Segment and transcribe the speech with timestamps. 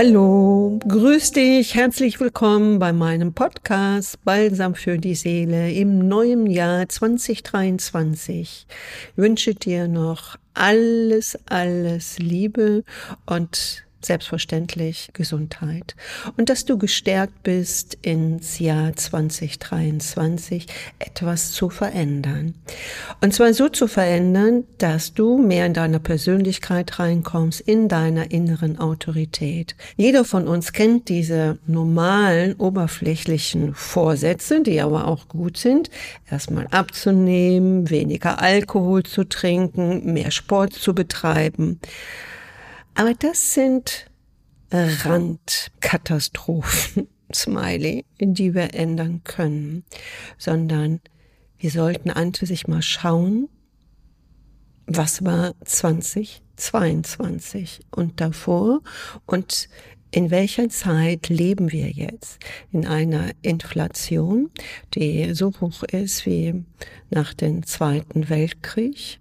[0.00, 6.88] Hallo, grüß dich, herzlich willkommen bei meinem Podcast Balsam für die Seele im neuen Jahr
[6.88, 8.30] 2023.
[8.30, 8.66] Ich
[9.16, 12.84] wünsche dir noch alles, alles Liebe
[13.26, 15.96] und selbstverständlich Gesundheit
[16.36, 20.66] und dass du gestärkt bist, ins Jahr 2023
[20.98, 22.54] etwas zu verändern.
[23.20, 28.78] Und zwar so zu verändern, dass du mehr in deiner Persönlichkeit reinkommst, in deiner inneren
[28.78, 29.74] Autorität.
[29.96, 35.90] Jeder von uns kennt diese normalen, oberflächlichen Vorsätze, die aber auch gut sind,
[36.30, 41.80] erstmal abzunehmen, weniger Alkohol zu trinken, mehr Sport zu betreiben.
[42.98, 44.10] Aber das sind
[44.72, 49.84] Randkatastrophen, Smiley, die wir ändern können,
[50.36, 51.00] sondern
[51.58, 53.48] wir sollten an sich mal schauen,
[54.86, 58.80] was war 2022 und davor
[59.26, 59.68] und
[60.10, 62.40] in welcher Zeit leben wir jetzt?
[62.72, 64.50] In einer Inflation,
[64.94, 66.64] die so hoch ist wie
[67.10, 69.20] nach dem Zweiten Weltkrieg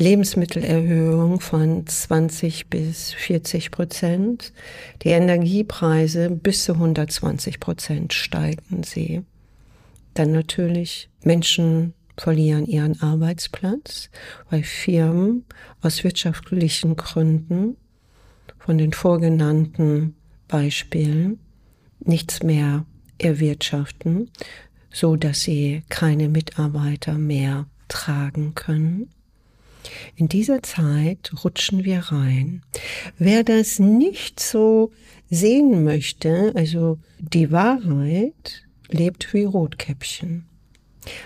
[0.00, 4.54] Lebensmittelerhöhung von 20 bis 40 Prozent.
[5.02, 9.22] Die Energiepreise bis zu 120 Prozent steigen sie.
[10.14, 14.08] Dann natürlich Menschen verlieren ihren Arbeitsplatz,
[14.48, 15.44] weil Firmen
[15.82, 17.76] aus wirtschaftlichen Gründen
[18.58, 20.16] von den vorgenannten
[20.48, 21.40] Beispielen
[21.98, 22.86] nichts mehr
[23.18, 24.30] erwirtschaften,
[24.90, 29.10] so dass sie keine Mitarbeiter mehr tragen können.
[30.16, 32.62] In dieser Zeit rutschen wir rein.
[33.18, 34.92] Wer das nicht so
[35.30, 40.46] sehen möchte, also die Wahrheit, lebt wie Rotkäppchen.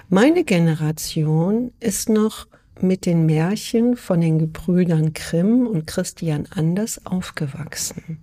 [0.09, 2.47] Meine Generation ist noch
[2.81, 8.19] mit den Märchen von den Gebrüdern Grimm und Christian Anders aufgewachsen.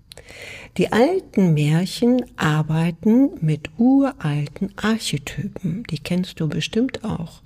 [0.77, 7.41] Die alten Märchen arbeiten mit uralten Archetypen, die kennst du bestimmt auch.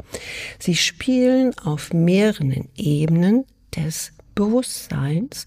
[0.59, 3.45] Sie spielen auf mehreren Ebenen
[3.75, 5.45] des Bewusstseins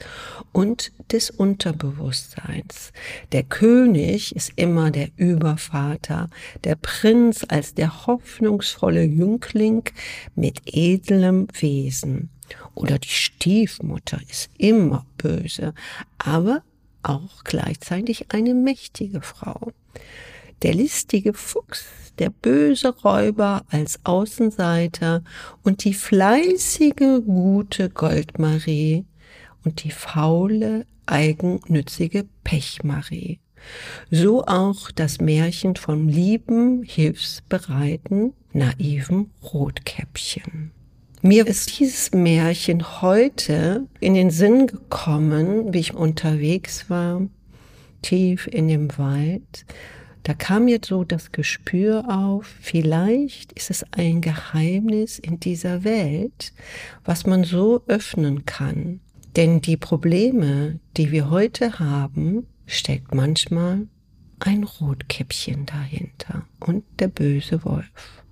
[0.52, 2.92] und des Unterbewusstseins.
[3.32, 6.28] Der König ist immer der Übervater,
[6.64, 9.84] der Prinz als der hoffnungsvolle Jüngling
[10.34, 12.30] mit edlem Wesen.
[12.74, 15.74] Oder die Stiefmutter ist immer böse,
[16.16, 16.62] aber
[17.02, 19.72] auch gleichzeitig eine mächtige Frau.
[20.62, 21.86] Der listige Fuchs,
[22.18, 25.22] der böse Räuber als Außenseiter
[25.62, 29.04] und die fleißige, gute Goldmarie
[29.64, 33.38] und die faule, eigennützige Pechmarie.
[34.10, 40.72] So auch das Märchen vom lieben, hilfsbereiten, naiven Rotkäppchen.
[41.20, 47.22] Mir ist dieses Märchen heute in den Sinn gekommen, wie ich unterwegs war,
[48.02, 49.66] tief in dem Wald.
[50.22, 56.52] Da kam mir so das Gespür auf, vielleicht ist es ein Geheimnis in dieser Welt,
[57.04, 59.00] was man so öffnen kann.
[59.34, 63.88] Denn die Probleme, die wir heute haben, steckt manchmal
[64.38, 68.22] ein Rotkäppchen dahinter und der böse Wolf.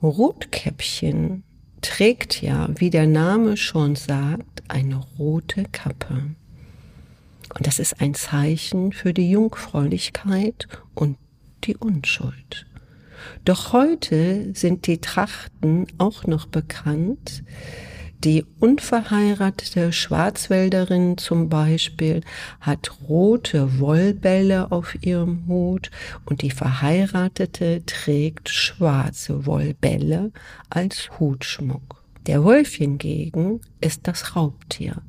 [0.00, 1.42] Rotkäppchen
[1.80, 6.34] trägt ja, wie der Name schon sagt, eine rote Kappe.
[7.54, 11.16] Und das ist ein Zeichen für die Jungfräulichkeit und
[11.64, 12.66] die Unschuld.
[13.44, 17.42] Doch heute sind die Trachten auch noch bekannt,
[18.24, 22.22] die unverheiratete Schwarzwälderin zum Beispiel
[22.60, 25.90] hat rote Wollbälle auf ihrem Hut
[26.26, 30.32] und die Verheiratete trägt schwarze Wollbälle
[30.68, 32.02] als Hutschmuck.
[32.26, 35.00] Der Wolf hingegen ist das Raubtier.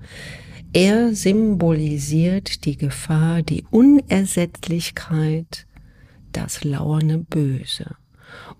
[0.71, 5.67] Er symbolisiert die Gefahr, die Unersättlichkeit,
[6.31, 7.97] das lauernde Böse.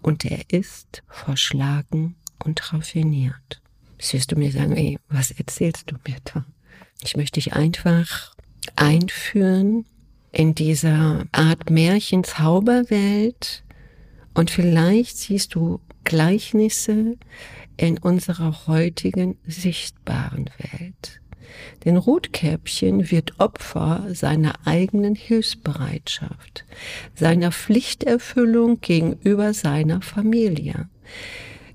[0.02, 3.62] Und er ist verschlagen und raffiniert.
[4.02, 6.44] Jetzt wirst du mir sagen, ey, was erzählst du mir da?
[7.04, 8.34] Ich möchte dich einfach
[8.76, 9.86] einführen
[10.32, 13.64] in dieser Art Märchen-Zauberwelt
[14.34, 17.16] und vielleicht siehst du Gleichnisse
[17.78, 21.22] in unserer heutigen sichtbaren Welt.
[21.86, 26.66] Denn Rotkäppchen wird Opfer seiner eigenen Hilfsbereitschaft,
[27.14, 30.90] seiner Pflichterfüllung gegenüber seiner Familie.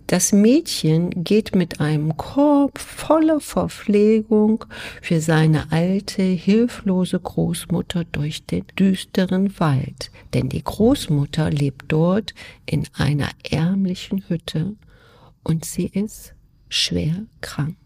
[0.07, 4.65] Das Mädchen geht mit einem Korb voller Verpflegung
[5.03, 12.35] für seine alte, hilflose Großmutter durch den düsteren Wald, denn die Großmutter lebt dort
[12.67, 14.77] in einer ärmlichen Hütte
[15.43, 16.35] und sie ist
[16.69, 17.77] schwer krank.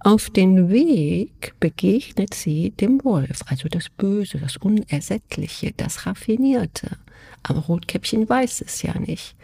[0.00, 6.98] Auf dem Weg begegnet sie dem Wolf, also das Böse, das Unersättliche, das Raffinierte.
[7.42, 9.34] Aber Rotkäppchen weiß es ja nicht.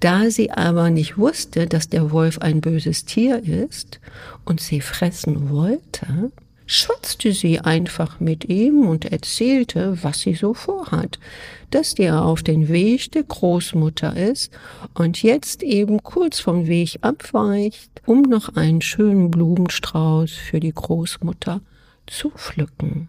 [0.00, 4.00] Da sie aber nicht wusste, dass der Wolf ein böses Tier ist
[4.44, 6.32] und sie fressen wollte,
[6.66, 11.18] schwatzte sie einfach mit ihm und erzählte, was sie so vorhat,
[11.70, 14.52] dass der auf den Weg der Großmutter ist
[14.94, 21.60] und jetzt eben kurz vom Weg abweicht, um noch einen schönen Blumenstrauß für die Großmutter
[22.06, 23.08] zu pflücken.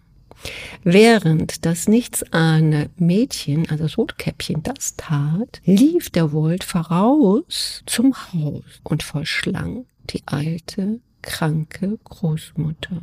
[0.84, 8.80] Während das nichtsahne Mädchen, also das Rotkäppchen, das tat, lief der Wolf voraus zum Haus
[8.84, 13.02] und verschlang die alte, kranke Großmutter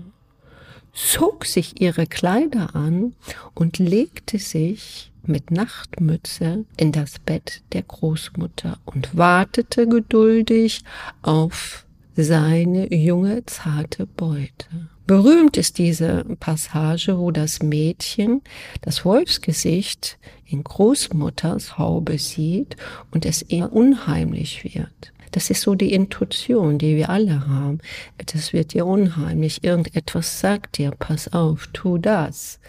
[0.96, 3.16] zog sich ihre Kleider an
[3.54, 10.84] und legte sich mit Nachtmütze in das Bett der Großmutter und wartete geduldig
[11.22, 11.85] auf
[12.16, 14.90] seine junge, zarte Beute.
[15.08, 18.42] Berühmt ist diese Passage, wo das Mädchen
[18.82, 20.18] das Wolfsgesicht
[20.48, 22.76] in Großmutters Haube sieht
[23.12, 25.14] und es ihr unheimlich wird.
[25.36, 27.80] Das ist so die Intuition, die wir alle haben.
[28.26, 29.66] Das wird dir unheimlich.
[29.66, 32.62] Irgendetwas sagt dir, pass auf, tu das.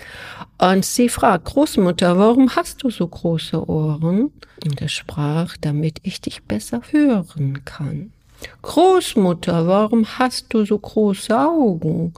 [0.59, 4.33] Und sie fragt, Großmutter, warum hast du so große Ohren?
[4.65, 8.13] Und er sprach, damit ich dich besser hören kann.
[8.63, 12.13] Großmutter, warum hast du so große Augen?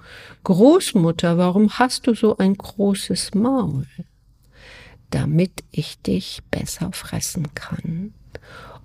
[0.44, 3.86] Großmutter, warum hast du so ein großes Maul?
[5.10, 8.12] Damit ich dich besser fressen kann.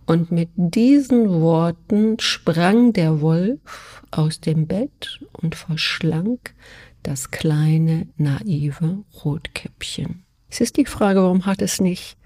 [0.06, 6.40] Und mit diesen Worten sprang der Wolf aus dem Bett und verschlang
[7.04, 10.24] das kleine, naive Rotkäppchen.
[10.50, 12.18] Es ist die Frage, warum hat es nicht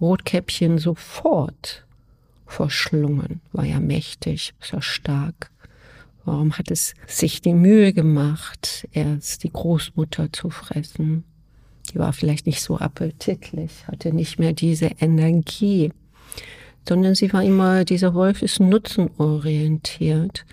[0.00, 1.83] Rotkäppchen sofort
[2.54, 3.40] verschlungen?
[3.52, 5.50] War ja mächtig, war stark.
[6.24, 11.24] Warum hat es sich die Mühe gemacht, erst die Großmutter zu fressen?
[11.92, 15.92] Die war vielleicht nicht so appetitlich, hatte nicht mehr diese Energie
[16.88, 20.44] sondern sie war immer, dieser Wolf ist nutzenorientiert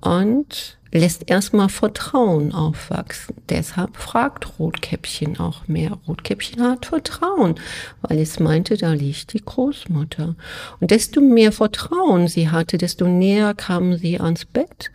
[0.00, 3.34] und lässt erstmal Vertrauen aufwachsen.
[3.48, 5.98] Deshalb fragt Rotkäppchen auch mehr.
[6.06, 7.56] Rotkäppchen hat Vertrauen,
[8.02, 10.36] weil es meinte, da liegt die Großmutter.
[10.80, 14.92] Und desto mehr Vertrauen sie hatte, desto näher kam sie ans Bett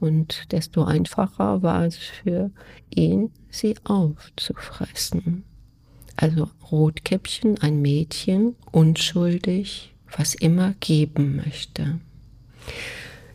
[0.00, 2.50] und desto einfacher war es für
[2.90, 5.44] ihn, sie aufzufressen.
[6.16, 12.00] Also Rotkäppchen, ein Mädchen, unschuldig, was immer geben möchte.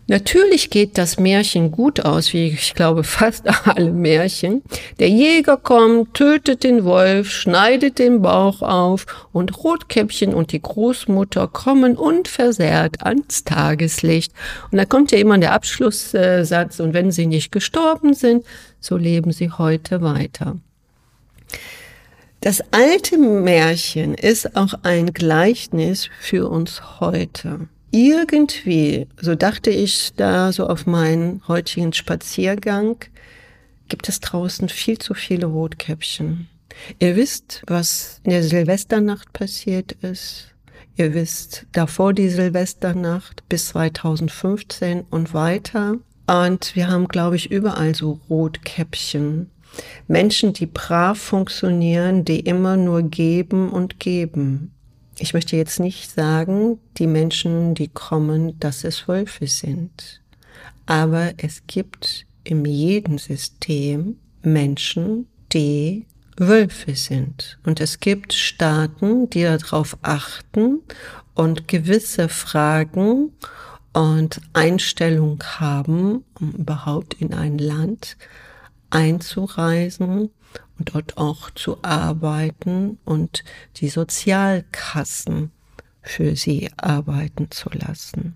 [0.08, 4.62] Natürlich geht das Märchen gut aus, wie ich glaube fast alle Märchen.
[5.00, 11.48] Der Jäger kommt, tötet den Wolf, schneidet den Bauch auf und Rotkäppchen und die Großmutter
[11.48, 14.34] kommen unversehrt ans Tageslicht.
[14.72, 18.44] Und da kommt ja immer der Abschlusssatz, und wenn sie nicht gestorben sind,
[18.80, 20.58] so leben sie heute weiter.
[22.42, 27.68] Das alte Märchen ist auch ein Gleichnis für uns heute.
[27.92, 32.96] Irgendwie, so dachte ich da so auf meinen heutigen Spaziergang,
[33.90, 36.48] gibt es draußen viel zu viele Rotkäppchen.
[37.00, 40.56] Ihr wisst, was in der Silvesternacht passiert ist.
[40.96, 45.96] Ihr wisst, davor die Silvesternacht bis 2015 und weiter.
[46.28, 49.50] Und wir haben, glaube ich, überall so Rotkäppchen.
[50.08, 54.74] Menschen, die brav funktionieren, die immer nur geben und geben.
[55.18, 60.22] Ich möchte jetzt nicht sagen, die Menschen, die kommen, dass es Wölfe sind.
[60.86, 66.06] Aber es gibt in jedem System Menschen, die
[66.38, 67.60] Wölfe sind.
[67.66, 70.80] Und es gibt Staaten, die darauf achten
[71.36, 73.32] und gewisse Fragen
[73.94, 78.18] und Einstellung haben, um überhaupt in ein Land
[78.90, 80.32] einzureisen
[80.78, 83.44] und dort auch zu arbeiten und
[83.78, 85.52] die Sozialkassen
[86.02, 88.36] für sie arbeiten zu lassen.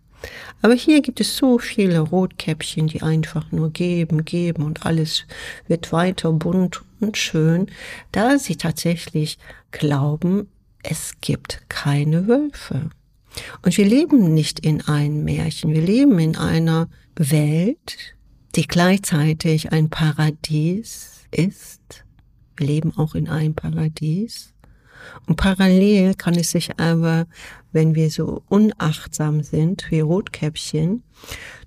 [0.62, 5.26] Aber hier gibt es so viele Rotkäppchen, die einfach nur geben, geben und alles
[5.68, 7.68] wird weiter bunt und schön,
[8.12, 9.38] da sie tatsächlich
[9.72, 10.50] glauben,
[10.84, 12.90] es gibt keine Wölfe.
[13.64, 18.16] Und wir leben nicht in einem Märchen, wir leben in einer Welt,
[18.56, 22.05] die gleichzeitig ein Paradies ist.
[22.58, 24.54] Wir leben auch in einem Paradies.
[25.28, 27.28] Und parallel kann es sich aber,
[27.72, 31.04] wenn wir so unachtsam sind wie Rotkäppchen,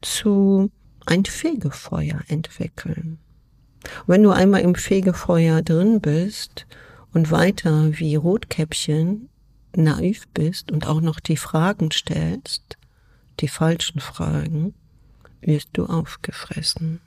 [0.00, 0.70] zu
[1.06, 3.18] ein Fegefeuer entwickeln.
[4.00, 6.66] Und wenn du einmal im Fegefeuer drin bist
[7.12, 9.28] und weiter wie Rotkäppchen
[9.76, 12.76] naiv bist und auch noch die Fragen stellst,
[13.40, 14.74] die falschen Fragen,
[15.40, 17.00] wirst du aufgefressen.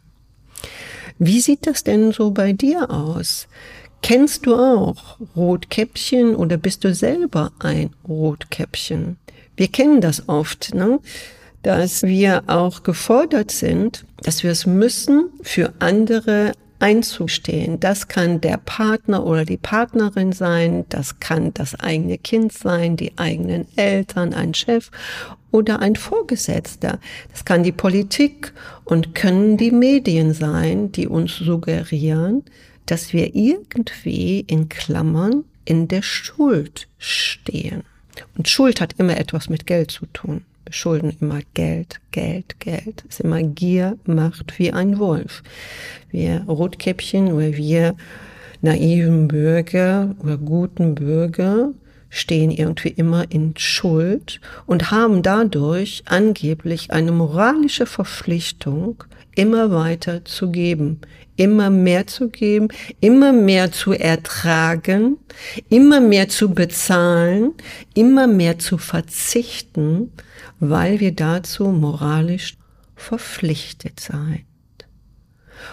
[1.19, 3.47] Wie sieht das denn so bei dir aus?
[4.01, 9.17] Kennst du auch Rotkäppchen oder bist du selber ein Rotkäppchen?
[9.55, 10.99] Wir kennen das oft, ne?
[11.63, 17.79] dass wir auch gefordert sind, dass wir es müssen, für andere einzustehen.
[17.79, 23.17] Das kann der Partner oder die Partnerin sein, das kann das eigene Kind sein, die
[23.17, 24.89] eigenen Eltern, ein Chef
[25.51, 26.99] oder ein Vorgesetzter.
[27.31, 32.43] Das kann die Politik und können die Medien sein, die uns suggerieren,
[32.85, 37.83] dass wir irgendwie in Klammern in der Schuld stehen.
[38.37, 40.43] Und Schuld hat immer etwas mit Geld zu tun.
[40.65, 43.03] Wir schulden immer Geld, Geld, Geld.
[43.07, 45.43] Es ist immer Gier, Macht wie ein Wolf.
[46.09, 47.95] Wir Rotkäppchen oder wir
[48.61, 51.71] naiven Bürger oder guten Bürger
[52.11, 59.03] stehen irgendwie immer in Schuld und haben dadurch angeblich eine moralische Verpflichtung,
[59.33, 60.99] immer weiter zu geben,
[61.37, 62.67] immer mehr zu geben,
[62.99, 65.17] immer mehr zu ertragen,
[65.69, 67.53] immer mehr zu bezahlen,
[67.93, 70.11] immer mehr zu verzichten,
[70.61, 72.55] weil wir dazu moralisch
[72.95, 74.45] verpflichtet seien.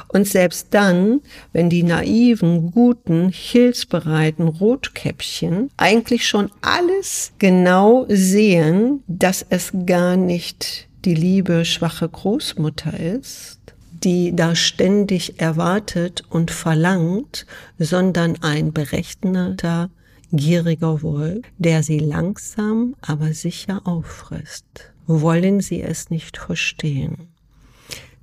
[0.08, 1.20] Und selbst dann,
[1.52, 10.88] wenn die naiven, guten, hilfsbereiten Rotkäppchen eigentlich schon alles genau sehen, dass es gar nicht
[11.04, 13.60] die liebe, schwache Großmutter ist,
[13.92, 17.46] die da ständig erwartet und verlangt,
[17.78, 19.90] sondern ein berechneter,
[20.32, 24.92] gieriger Wolf, der sie langsam, aber sicher auffrisst.
[25.06, 27.28] Wollen sie es nicht verstehen?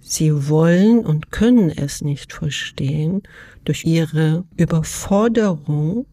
[0.02, 3.24] Sie wollen und können es nicht verstehen
[3.64, 6.06] durch ihre Überforderung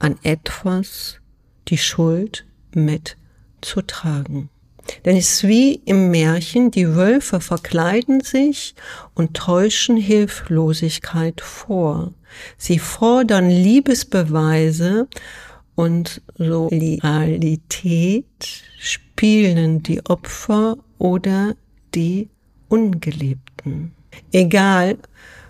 [0.00, 1.20] an etwas
[1.68, 4.48] die Schuld mitzutragen.
[5.04, 8.74] Denn es ist wie im Märchen, die Wölfe verkleiden sich
[9.14, 12.12] und täuschen Hilflosigkeit vor.
[12.56, 15.08] Sie fordern Liebesbeweise
[15.74, 18.24] und Loyalität
[18.78, 21.54] spielen die Opfer oder
[21.94, 22.28] die
[22.68, 23.92] Ungeliebten.
[24.32, 24.98] Egal,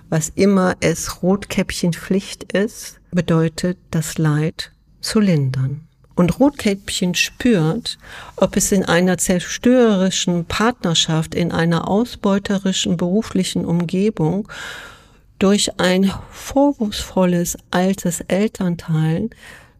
[0.09, 5.89] was immer es Rotkäppchen Pflicht ist, bedeutet das Leid zu lindern.
[6.15, 7.99] Und Rotkäppchen spürt,
[8.37, 14.49] ob es in einer zerstörerischen Partnerschaft, in einer ausbeuterischen beruflichen Umgebung
[15.39, 19.31] durch ein vorwurfsvolles altes Elternteil,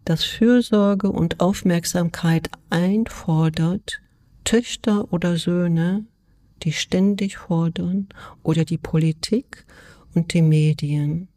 [0.05, 4.01] das Fürsorge und Aufmerksamkeit einfordert,
[4.43, 6.05] Töchter oder Söhne
[6.63, 8.07] die ständig fordern,
[8.41, 9.65] oder die Politik
[10.13, 11.27] und die Medien,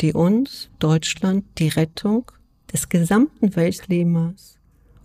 [0.00, 2.30] die uns, Deutschland, die Rettung
[2.72, 4.58] des gesamten Weltklimas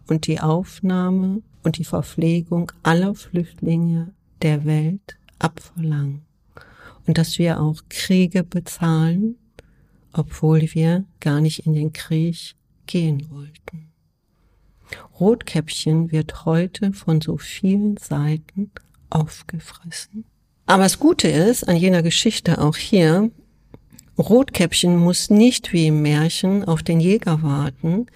[0.07, 6.21] und die Aufnahme und die Verpflegung aller Flüchtlinge der Welt abverlangen.
[7.07, 9.37] Und dass wir auch Kriege bezahlen,
[10.13, 12.55] obwohl wir gar nicht in den Krieg
[12.85, 13.91] gehen wollten.
[15.19, 18.71] Rotkäppchen wird heute von so vielen Seiten
[19.09, 20.25] aufgefressen.
[20.67, 23.31] Aber das Gute ist an jener Geschichte auch hier,
[24.17, 28.07] Rotkäppchen muss nicht wie im Märchen auf den Jäger warten,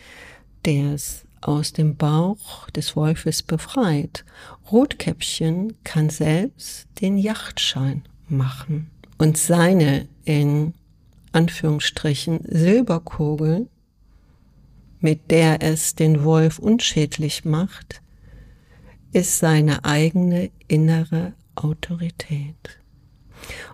[0.65, 4.25] der es aus dem Bauch des Wolfes befreit.
[4.71, 10.73] Rotkäppchen kann selbst den Yachtschein machen und seine in
[11.31, 13.67] Anführungsstrichen Silberkugel,
[14.99, 18.01] mit der es den Wolf unschädlich macht,
[19.11, 22.78] ist seine eigene innere Autorität.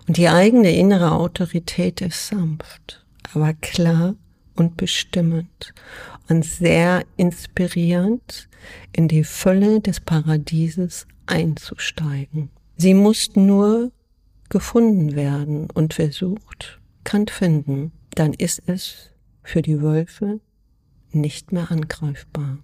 [0.06, 4.14] Und die eigene innere Autorität ist sanft, aber klar
[4.54, 5.74] und bestimmend
[6.28, 8.48] und sehr inspirierend,
[8.92, 12.50] in die Fülle des Paradieses einzusteigen.
[12.76, 13.92] Sie muss nur
[14.48, 17.92] gefunden werden und wer sucht, kann finden.
[18.14, 19.10] Dann ist es
[19.42, 20.40] für die Wölfe
[21.12, 22.58] nicht mehr angreifbar.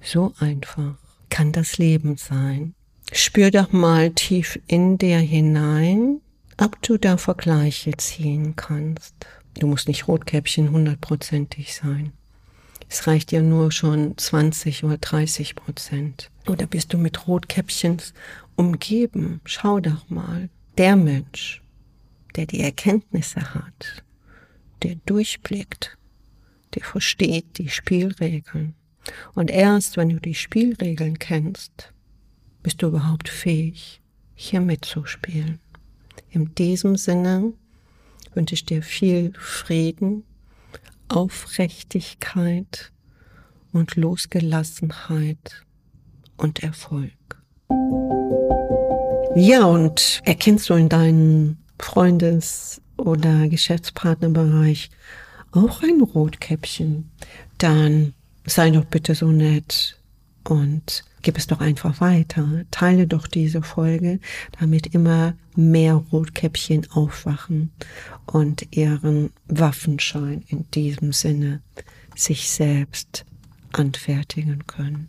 [0.00, 0.96] So einfach
[1.30, 2.74] kann das Leben sein.
[3.12, 6.20] Spür doch mal tief in dir hinein,
[6.58, 9.14] ob du da Vergleiche ziehen kannst.
[9.58, 12.12] Du musst nicht Rotkäppchen hundertprozentig sein.
[12.88, 16.30] Es reicht ja nur schon 20 oder 30 Prozent.
[16.46, 18.14] Oder bist du mit Rotkäppchens
[18.56, 19.40] umgeben?
[19.44, 20.48] Schau doch mal.
[20.78, 21.62] Der Mensch,
[22.36, 24.04] der die Erkenntnisse hat,
[24.82, 25.96] der durchblickt,
[26.74, 28.74] der versteht die Spielregeln,
[29.34, 31.92] und erst wenn du die Spielregeln kennst,
[32.62, 34.00] bist du überhaupt fähig,
[34.34, 35.60] hier mitzuspielen.
[36.30, 37.52] In diesem Sinne
[38.34, 40.24] wünsche ich dir viel Frieden,
[41.08, 42.92] Aufrichtigkeit
[43.72, 45.64] und Losgelassenheit
[46.36, 47.12] und Erfolg.
[49.36, 54.90] Ja, und erkennst du in deinen Freundes- oder Geschäftspartnerbereich
[55.52, 57.10] auch ein Rotkäppchen,
[57.58, 58.14] dann
[58.46, 60.00] sei doch bitte so nett
[60.44, 62.64] und gib es doch einfach weiter.
[62.70, 64.20] Teile doch diese Folge,
[64.60, 67.72] damit immer mehr Rotkäppchen aufwachen
[68.26, 71.62] und ihren Waffenschein in diesem Sinne
[72.14, 73.24] sich selbst
[73.72, 75.08] anfertigen können.